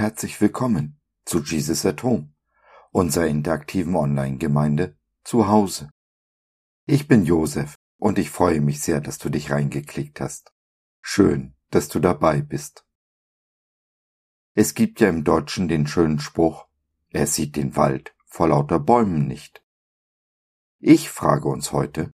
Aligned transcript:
herzlich 0.00 0.40
willkommen 0.40 0.98
zu 1.26 1.42
Jesus 1.42 1.84
at 1.84 2.02
Home, 2.02 2.32
unserer 2.90 3.26
interaktiven 3.26 3.94
Online-Gemeinde 3.94 4.96
zu 5.24 5.46
Hause. 5.46 5.90
Ich 6.86 7.06
bin 7.06 7.26
Josef 7.26 7.74
und 7.98 8.18
ich 8.18 8.30
freue 8.30 8.62
mich 8.62 8.80
sehr, 8.80 9.02
dass 9.02 9.18
du 9.18 9.28
dich 9.28 9.50
reingeklickt 9.50 10.22
hast. 10.22 10.54
Schön, 11.02 11.54
dass 11.68 11.88
du 11.88 12.00
dabei 12.00 12.40
bist. 12.40 12.86
Es 14.54 14.72
gibt 14.72 15.02
ja 15.02 15.10
im 15.10 15.22
Deutschen 15.22 15.68
den 15.68 15.86
schönen 15.86 16.18
Spruch, 16.18 16.66
er 17.10 17.26
sieht 17.26 17.56
den 17.56 17.76
Wald 17.76 18.16
vor 18.24 18.48
lauter 18.48 18.78
Bäumen 18.80 19.28
nicht. 19.28 19.62
Ich 20.78 21.10
frage 21.10 21.46
uns 21.46 21.72
heute, 21.72 22.10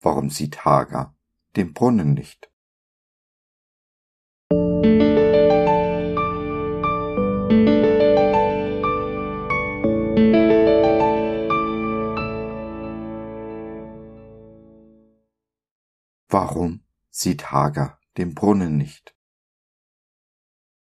warum 0.00 0.30
sieht 0.30 0.64
Hagar 0.64 1.16
den 1.56 1.72
Brunnen 1.72 2.14
nicht? 2.14 2.52
Warum 16.42 16.82
sieht 17.10 17.52
Hagar 17.52 18.00
den 18.16 18.34
Brunnen 18.34 18.78
nicht? 18.78 19.14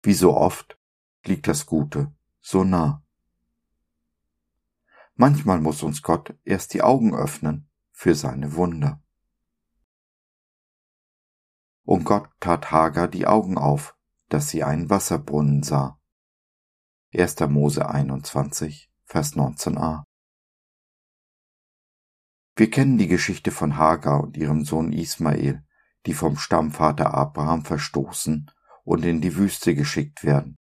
Wie 0.04 0.14
so 0.14 0.38
oft 0.38 0.78
liegt 1.26 1.48
das 1.48 1.66
Gute 1.66 2.14
so 2.42 2.64
nah. 2.64 3.04
Manchmal 5.16 5.60
muss 5.60 5.82
uns 5.82 6.04
Gott 6.04 6.38
erst 6.44 6.76
die 6.76 6.84
Augen 6.84 7.16
öffnen 7.16 7.68
für 7.92 8.14
seine 8.14 8.54
Wunder. 8.54 9.02
Und 11.86 12.04
Gott 12.04 12.30
tat 12.40 12.70
Hagar 12.72 13.08
die 13.08 13.26
Augen 13.26 13.58
auf, 13.58 13.98
dass 14.30 14.50
sie 14.50 14.64
einen 14.64 14.92
Wasserbrunnen 14.92 15.64
sah. 15.64 16.00
1. 17.16 17.40
Mose 17.50 17.90
21, 17.90 18.92
Vers 19.06 19.34
19a. 19.34 20.04
Wir 22.62 22.70
kennen 22.70 23.00
die 23.00 23.08
Geschichte 23.08 23.50
von 23.50 23.78
Hagar 23.78 24.22
und 24.22 24.38
ihrem 24.38 24.66
Sohn 24.66 24.94
Ismael, 24.94 25.66
die 26.06 26.14
vom 26.14 26.38
Stammvater 26.38 27.12
Abraham 27.12 27.66
verstoßen 27.66 28.52
und 28.84 29.04
in 29.04 29.20
die 29.20 29.36
Wüste 29.36 29.74
geschickt 29.74 30.24
werden. 30.24 30.60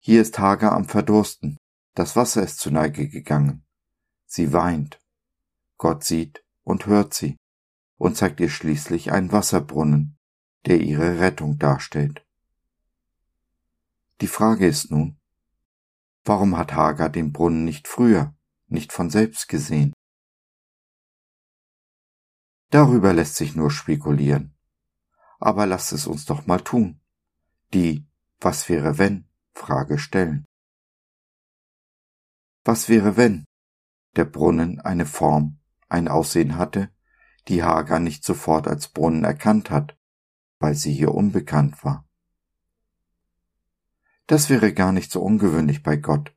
Hier 0.00 0.22
ist 0.22 0.40
Hagar 0.40 0.72
am 0.72 0.86
Verdursten, 0.86 1.56
das 1.94 2.16
Wasser 2.16 2.42
ist 2.42 2.58
zu 2.58 2.72
Neige 2.72 3.08
gegangen. 3.08 3.64
Sie 4.26 4.52
weint. 4.52 5.00
Gott 5.78 6.02
sieht 6.02 6.44
und 6.64 6.86
hört 6.86 7.14
sie 7.14 7.36
und 7.96 8.16
zeigt 8.16 8.40
ihr 8.40 8.50
schließlich 8.50 9.12
einen 9.12 9.30
Wasserbrunnen, 9.30 10.18
der 10.66 10.80
ihre 10.80 11.20
Rettung 11.20 11.58
darstellt. 11.58 12.26
Die 14.20 14.26
Frage 14.26 14.66
ist 14.66 14.90
nun, 14.90 15.20
warum 16.24 16.56
hat 16.56 16.74
Hagar 16.74 17.08
den 17.08 17.32
Brunnen 17.32 17.64
nicht 17.64 17.86
früher, 17.86 18.34
nicht 18.70 18.92
von 18.92 19.10
selbst 19.10 19.48
gesehen. 19.48 19.92
Darüber 22.70 23.12
lässt 23.12 23.36
sich 23.36 23.56
nur 23.56 23.70
spekulieren. 23.70 24.54
Aber 25.38 25.66
lasst 25.66 25.92
es 25.92 26.06
uns 26.06 26.24
doch 26.24 26.46
mal 26.46 26.60
tun. 26.60 27.00
Die 27.74 28.06
Was 28.40 28.68
wäre 28.68 28.98
wenn 28.98 29.28
Frage 29.52 29.98
stellen. 29.98 30.46
Was 32.64 32.88
wäre 32.88 33.16
wenn 33.16 33.44
der 34.16 34.24
Brunnen 34.24 34.80
eine 34.80 35.06
Form, 35.06 35.58
ein 35.88 36.08
Aussehen 36.08 36.56
hatte, 36.56 36.90
die 37.48 37.62
Hagar 37.62 38.00
nicht 38.00 38.24
sofort 38.24 38.68
als 38.68 38.88
Brunnen 38.88 39.24
erkannt 39.24 39.70
hat, 39.70 39.96
weil 40.58 40.74
sie 40.74 40.92
hier 40.92 41.14
unbekannt 41.14 41.84
war? 41.84 42.08
Das 44.26 44.48
wäre 44.48 44.72
gar 44.72 44.92
nicht 44.92 45.10
so 45.10 45.22
ungewöhnlich 45.22 45.82
bei 45.82 45.96
Gott, 45.96 46.34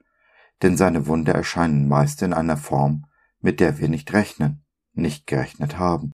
denn 0.63 0.77
seine 0.77 1.07
Wunder 1.07 1.33
erscheinen 1.33 1.87
meist 1.87 2.21
in 2.21 2.33
einer 2.33 2.57
Form, 2.57 3.05
mit 3.39 3.59
der 3.59 3.77
wir 3.79 3.89
nicht 3.89 4.13
rechnen, 4.13 4.65
nicht 4.93 5.27
gerechnet 5.27 5.77
haben. 5.77 6.13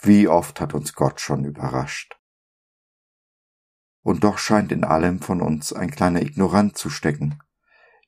Wie 0.00 0.28
oft 0.28 0.60
hat 0.60 0.74
uns 0.74 0.94
Gott 0.94 1.20
schon 1.20 1.44
überrascht. 1.44 2.16
Und 4.02 4.22
doch 4.22 4.38
scheint 4.38 4.70
in 4.70 4.84
allem 4.84 5.20
von 5.20 5.40
uns 5.40 5.72
ein 5.72 5.90
kleiner 5.90 6.22
Ignorant 6.22 6.78
zu 6.78 6.90
stecken, 6.90 7.38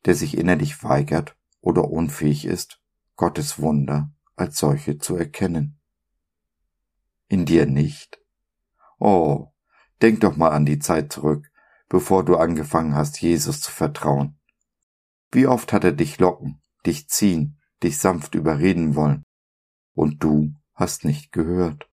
der 0.05 0.15
sich 0.15 0.39
innerlich 0.39 0.85
weigert 0.85 1.37
oder 1.61 1.91
unfähig 1.91 2.45
ist, 2.45 2.81
Gottes 3.17 3.59
Wunder 3.59 4.13
als 4.37 4.59
solche 4.59 4.99
zu 4.99 5.17
erkennen. 5.17 5.81
In 7.29 7.47
dir 7.47 7.67
nicht? 7.67 8.21
Oh, 8.99 9.49
denk 10.03 10.21
doch 10.21 10.37
mal 10.37 10.51
an 10.51 10.67
die 10.67 10.79
Zeit 10.79 11.13
zurück, 11.13 11.51
bevor 11.89 12.25
du 12.25 12.37
angefangen 12.37 12.95
hast, 12.95 13.21
Jesus 13.21 13.61
zu 13.61 13.73
vertrauen. 13.73 14.36
Wie 15.33 15.47
oft 15.47 15.73
hat 15.73 15.85
er 15.85 15.93
dich 15.93 16.19
locken, 16.19 16.61
dich 16.85 17.09
ziehen, 17.09 17.61
dich 17.83 17.99
sanft 17.99 18.35
überreden 18.35 18.95
wollen, 18.95 19.25
und 19.95 20.23
du 20.23 20.55
hast 20.75 21.05
nicht 21.05 21.33
gehört. 21.33 21.91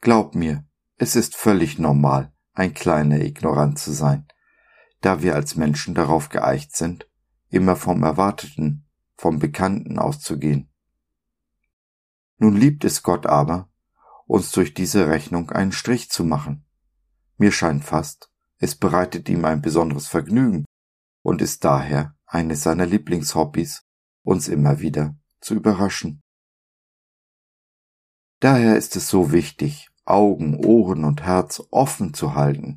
Glaub 0.00 0.34
mir, 0.34 0.64
es 0.96 1.16
ist 1.16 1.34
völlig 1.34 1.78
normal, 1.78 2.32
ein 2.54 2.72
kleiner 2.74 3.20
Ignorant 3.20 3.78
zu 3.78 3.92
sein, 3.92 4.26
da 5.00 5.22
wir 5.22 5.34
als 5.34 5.56
Menschen 5.56 5.94
darauf 5.94 6.28
geeicht 6.28 6.74
sind, 6.74 7.08
immer 7.50 7.76
vom 7.76 8.02
Erwarteten, 8.02 8.88
vom 9.16 9.38
Bekannten 9.38 9.98
auszugehen. 9.98 10.70
Nun 12.38 12.56
liebt 12.56 12.84
es 12.84 13.02
Gott 13.02 13.26
aber, 13.26 13.70
uns 14.26 14.50
durch 14.52 14.74
diese 14.74 15.08
Rechnung 15.08 15.50
einen 15.50 15.72
Strich 15.72 16.10
zu 16.10 16.24
machen. 16.24 16.64
Mir 17.38 17.52
scheint 17.52 17.84
fast, 17.84 18.30
es 18.58 18.74
bereitet 18.74 19.28
ihm 19.28 19.44
ein 19.44 19.62
besonderes 19.62 20.08
Vergnügen, 20.08 20.64
und 21.26 21.42
ist 21.42 21.64
daher 21.64 22.14
eines 22.24 22.62
seiner 22.62 22.86
Lieblingshobbys, 22.86 23.82
uns 24.22 24.46
immer 24.46 24.78
wieder 24.78 25.16
zu 25.40 25.56
überraschen. 25.56 26.22
Daher 28.38 28.76
ist 28.76 28.94
es 28.94 29.08
so 29.08 29.32
wichtig, 29.32 29.88
Augen, 30.04 30.54
Ohren 30.64 31.02
und 31.02 31.24
Herz 31.24 31.60
offen 31.72 32.14
zu 32.14 32.36
halten, 32.36 32.76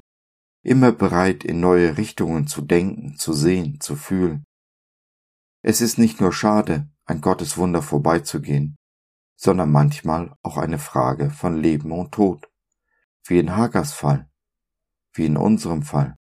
immer 0.64 0.92
bereit 0.92 1.44
in 1.44 1.60
neue 1.60 1.98
Richtungen 1.98 2.48
zu 2.48 2.64
denken, 2.64 3.18
zu 3.18 3.34
sehen, 3.34 3.80
zu 3.82 3.96
fühlen. 3.96 4.46
Es 5.62 5.80
ist 5.80 6.00
nicht 6.00 6.20
nur 6.20 6.34
schade, 6.34 6.90
an 7.06 7.22
Gottes 7.22 7.56
Wunder 7.56 7.84
vorbeizugehen, 7.84 8.78
sondern 9.36 9.72
manchmal 9.72 10.36
auch 10.42 10.58
eine 10.58 10.80
Frage 10.80 11.30
von 11.30 11.56
Leben 11.56 11.92
und 11.92 12.14
Tod, 12.14 12.50
wie 13.26 13.38
in 13.38 13.56
Hagers 13.56 13.94
Fall, 13.94 14.28
wie 15.14 15.28
in 15.28 15.38
unserem 15.38 15.84
Fall 15.84 16.19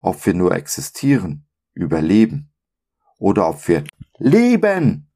ob 0.00 0.24
wir 0.26 0.34
nur 0.34 0.54
existieren, 0.54 1.46
überleben 1.72 2.52
oder 3.18 3.48
ob 3.48 3.68
wir 3.68 3.84
leben, 4.18 5.10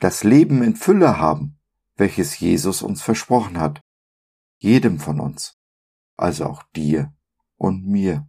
das 0.00 0.24
Leben 0.24 0.62
in 0.62 0.76
Fülle 0.76 1.18
haben, 1.18 1.58
welches 1.96 2.38
Jesus 2.38 2.82
uns 2.82 3.02
versprochen 3.02 3.58
hat, 3.58 3.82
jedem 4.58 4.98
von 4.98 5.20
uns, 5.20 5.58
also 6.16 6.46
auch 6.46 6.62
dir 6.74 7.12
und 7.56 7.86
mir. 7.86 8.26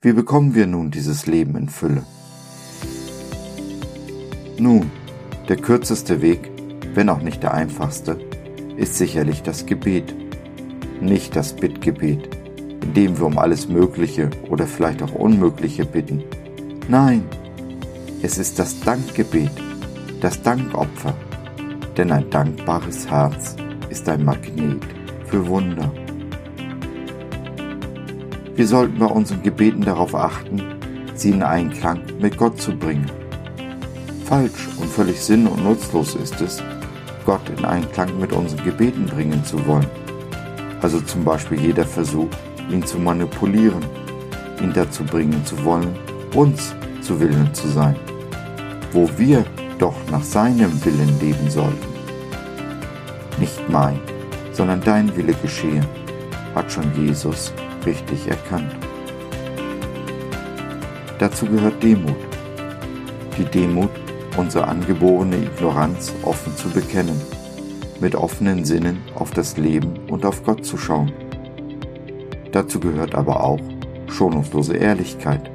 Wie 0.00 0.12
bekommen 0.12 0.54
wir 0.54 0.66
nun 0.66 0.90
dieses 0.90 1.26
Leben 1.26 1.56
in 1.56 1.68
Fülle? 1.68 2.04
Nun, 4.58 4.90
der 5.48 5.56
kürzeste 5.56 6.22
Weg, 6.22 6.50
wenn 6.94 7.08
auch 7.08 7.20
nicht 7.20 7.42
der 7.42 7.54
einfachste, 7.54 8.12
ist 8.76 8.96
sicherlich 8.96 9.42
das 9.42 9.66
Gebet, 9.66 10.14
nicht 11.00 11.36
das 11.36 11.54
Bittgebet, 11.54 12.45
indem 12.86 13.18
wir 13.18 13.26
um 13.26 13.38
alles 13.38 13.68
Mögliche 13.68 14.30
oder 14.48 14.64
vielleicht 14.64 15.02
auch 15.02 15.12
Unmögliche 15.12 15.84
bitten. 15.84 16.22
Nein, 16.88 17.24
es 18.22 18.38
ist 18.38 18.60
das 18.60 18.78
Dankgebet, 18.80 19.50
das 20.20 20.40
Dankopfer, 20.40 21.12
denn 21.96 22.12
ein 22.12 22.30
dankbares 22.30 23.10
Herz 23.10 23.56
ist 23.90 24.08
ein 24.08 24.24
Magnet 24.24 24.84
für 25.26 25.44
Wunder. 25.48 25.92
Wir 28.54 28.68
sollten 28.68 28.98
bei 29.00 29.06
unseren 29.06 29.42
Gebeten 29.42 29.82
darauf 29.82 30.14
achten, 30.14 30.62
sie 31.16 31.30
in 31.30 31.42
Einklang 31.42 32.02
mit 32.20 32.38
Gott 32.38 32.60
zu 32.60 32.70
bringen. 32.76 33.10
Falsch 34.26 34.68
und 34.78 34.88
völlig 34.88 35.20
sinn- 35.20 35.48
und 35.48 35.64
nutzlos 35.64 36.14
ist 36.14 36.40
es, 36.40 36.62
Gott 37.24 37.42
in 37.58 37.64
Einklang 37.64 38.18
mit 38.20 38.32
unseren 38.32 38.64
Gebeten 38.64 39.06
bringen 39.06 39.44
zu 39.44 39.66
wollen. 39.66 39.90
Also 40.80 41.00
zum 41.00 41.24
Beispiel 41.24 41.60
jeder 41.60 41.84
Versuch, 41.84 42.28
ihn 42.70 42.84
zu 42.84 42.98
manipulieren, 42.98 43.84
ihn 44.60 44.72
dazu 44.72 45.04
bringen 45.04 45.44
zu 45.44 45.62
wollen, 45.64 45.94
uns 46.34 46.74
zu 47.00 47.18
Willen 47.20 47.52
zu 47.54 47.68
sein, 47.68 47.96
wo 48.92 49.08
wir 49.16 49.44
doch 49.78 49.94
nach 50.10 50.22
seinem 50.22 50.84
Willen 50.84 51.20
leben 51.20 51.50
sollten. 51.50 51.86
Nicht 53.38 53.68
mein, 53.68 54.00
sondern 54.52 54.80
dein 54.80 55.14
Wille 55.16 55.34
geschehe, 55.34 55.82
hat 56.54 56.72
schon 56.72 56.90
Jesus 56.94 57.52
richtig 57.84 58.26
erkannt. 58.28 58.74
Dazu 61.18 61.46
gehört 61.46 61.82
Demut. 61.82 62.16
Die 63.38 63.44
Demut, 63.44 63.90
unsere 64.36 64.66
angeborene 64.66 65.36
Ignoranz 65.36 66.14
offen 66.22 66.56
zu 66.56 66.68
bekennen, 66.70 67.20
mit 68.00 68.14
offenen 68.14 68.64
Sinnen 68.64 69.02
auf 69.14 69.30
das 69.30 69.56
Leben 69.56 69.98
und 70.08 70.24
auf 70.24 70.42
Gott 70.44 70.64
zu 70.64 70.76
schauen. 70.76 71.12
Dazu 72.52 72.80
gehört 72.80 73.14
aber 73.14 73.42
auch 73.42 73.60
schonungslose 74.08 74.76
Ehrlichkeit. 74.76 75.50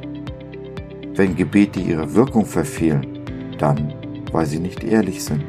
Wenn 1.16 1.36
Gebete 1.36 1.80
ihre 1.80 2.14
Wirkung 2.14 2.46
verfehlen, 2.46 3.06
dann, 3.58 3.94
weil 4.32 4.46
sie 4.46 4.60
nicht 4.60 4.84
ehrlich 4.84 5.24
sind. 5.24 5.44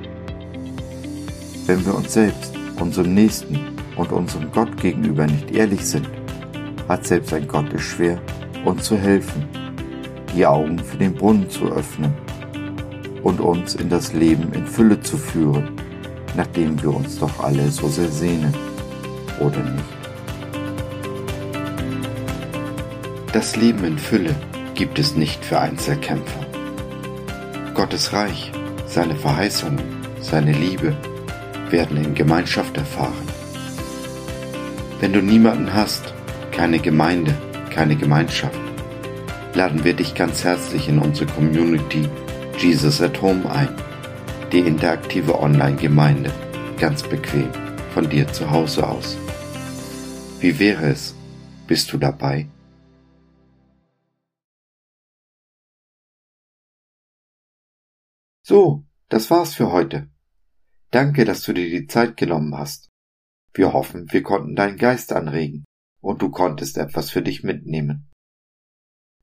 Wenn 1.67 1.85
wir 1.87 1.95
uns 1.95 2.13
selbst, 2.13 2.53
unserem 2.81 3.15
Nächsten 3.15 3.59
und 3.97 4.13
unserem 4.13 4.51
Gott 4.53 4.77
gegenüber 4.81 5.27
nicht 5.27 5.51
ehrlich 5.53 5.87
sind, 5.87 6.09
hat 6.89 7.07
selbst 7.07 7.33
ein 7.33 7.47
Gott 7.47 7.73
es 7.73 7.83
schwer, 7.83 8.21
uns 8.65 8.85
zu 8.85 8.97
helfen, 8.97 9.45
die 10.35 10.47
Augen 10.47 10.79
für 10.79 10.97
den 10.97 11.15
Brunnen 11.15 11.49
zu 11.49 11.67
öffnen 11.67 12.13
und 13.23 13.41
uns 13.41 13.75
in 13.75 13.89
das 13.89 14.13
Leben 14.13 14.53
in 14.53 14.67
Fülle 14.67 15.01
zu 15.01 15.17
führen, 15.17 15.71
nachdem 16.37 16.81
wir 16.83 16.95
uns 16.95 17.19
doch 17.19 17.43
alle 17.43 17.71
so 17.71 17.89
sehr 17.89 18.09
sehnen, 18.09 18.55
oder 19.41 19.63
nicht? 19.63 20.02
Das 23.33 23.57
Leben 23.57 23.83
in 23.85 23.99
Fülle 23.99 24.35
gibt 24.75 24.99
es 24.99 25.17
nicht 25.17 25.43
für 25.43 25.59
Einzelkämpfer. 25.59 26.47
Gottes 27.73 28.13
Reich, 28.13 28.53
seine 28.87 29.17
Verheißungen, 29.17 29.83
seine 30.21 30.53
Liebe 30.53 30.95
werden 31.71 31.97
in 31.97 32.15
Gemeinschaft 32.15 32.77
erfahren. 32.77 33.27
Wenn 35.01 35.15
du 35.15 35.23
niemanden 35.23 35.73
hast, 35.73 36.13
keine 36.51 36.79
Gemeinde, 36.79 37.35
keine 37.71 37.97
Gemeinschaft, 37.97 38.61
laden 39.55 39.83
wir 39.83 39.95
dich 39.95 40.15
ganz 40.15 40.45
herzlich 40.45 40.91
in 40.91 40.99
unsere 40.99 41.33
Community 41.33 42.07
Jesus 42.59 43.01
at 43.01 43.23
Home 43.23 43.51
ein, 43.51 43.71
die 44.53 44.61
interaktive 44.61 45.41
Online-Gemeinde, 45.41 46.31
ganz 46.79 47.03
bequem 47.03 47.49
von 47.95 48.11
dir 48.11 48.31
zu 48.31 48.51
Hause 48.51 48.87
aus. 48.87 49.17
Wie 50.41 50.59
wäre 50.59 50.85
es? 50.89 51.15
Bist 51.67 51.91
du 51.95 51.97
dabei? 51.97 52.47
So, 58.53 58.85
das 59.09 59.31
war's 59.31 59.55
für 59.55 59.73
heute. 59.73 60.11
Danke, 60.91 61.25
dass 61.25 61.41
du 61.41 61.55
dir 61.55 61.71
die 61.71 61.87
Zeit 61.87 62.19
genommen 62.19 62.55
hast. 62.55 62.91
Wir 63.55 63.73
hoffen, 63.73 64.13
wir 64.13 64.23
konnten 64.23 64.55
deinen 64.55 64.77
Geist 64.77 65.15
anregen 65.15 65.65
und 66.03 66.21
du 66.21 66.31
konntest 66.31 66.77
etwas 66.77 67.09
für 67.09 67.23
dich 67.23 67.43
mitnehmen. 67.43 68.11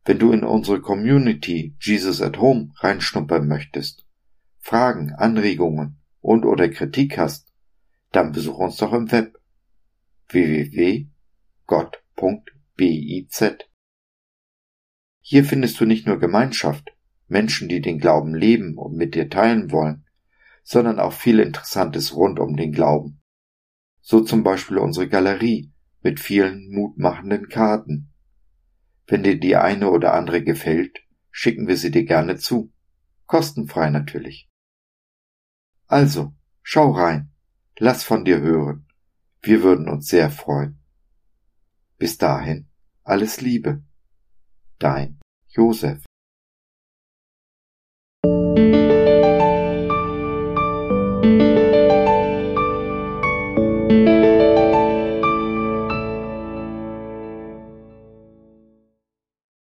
Wenn 0.03 0.17
du 0.17 0.31
in 0.31 0.43
unsere 0.43 0.81
Community 0.81 1.75
Jesus 1.79 2.23
at 2.23 2.39
Home 2.39 2.71
reinschnuppern 2.77 3.47
möchtest, 3.47 4.03
Fragen, 4.57 5.13
Anregungen 5.13 6.01
und 6.21 6.43
oder 6.43 6.67
Kritik 6.67 7.19
hast, 7.19 7.53
dann 8.11 8.31
besuch 8.31 8.57
uns 8.57 8.77
doch 8.77 8.93
im 8.93 9.11
Web 9.11 9.39
www.gott.biz. 10.29 11.05
Hier 15.21 15.45
findest 15.45 15.79
du 15.79 15.85
nicht 15.85 16.07
nur 16.07 16.17
Gemeinschaft, 16.17 16.95
Menschen, 17.29 17.69
die 17.69 17.81
den 17.81 17.99
Glauben 17.99 18.35
leben 18.35 18.77
und 18.77 18.95
mit 18.95 19.15
dir 19.15 19.29
teilen 19.29 19.71
wollen, 19.71 20.05
sondern 20.63 20.99
auch 20.99 21.13
viel 21.13 21.39
Interessantes 21.39 22.15
rund 22.15 22.39
um 22.39 22.57
den 22.57 22.71
Glauben. 22.71 23.21
So 24.01 24.21
zum 24.21 24.43
Beispiel 24.43 24.77
unsere 24.77 25.07
Galerie 25.07 25.71
mit 26.01 26.19
vielen 26.19 26.71
mutmachenden 26.71 27.47
Karten. 27.49 28.13
Wenn 29.07 29.23
dir 29.23 29.39
die 29.39 29.55
eine 29.55 29.89
oder 29.89 30.13
andere 30.13 30.43
gefällt, 30.43 30.99
schicken 31.31 31.67
wir 31.67 31.77
sie 31.77 31.91
dir 31.91 32.05
gerne 32.05 32.37
zu. 32.37 32.71
Kostenfrei 33.25 33.89
natürlich. 33.89 34.49
Also, 35.87 36.33
schau 36.61 36.91
rein, 36.91 37.31
lass 37.77 38.03
von 38.03 38.25
dir 38.25 38.41
hören. 38.41 38.87
Wir 39.41 39.63
würden 39.63 39.87
uns 39.87 40.07
sehr 40.07 40.29
freuen. 40.29 40.79
Bis 41.97 42.17
dahin, 42.17 42.67
alles 43.03 43.41
Liebe. 43.41 43.83
Dein 44.77 45.19
Josef. 45.47 46.08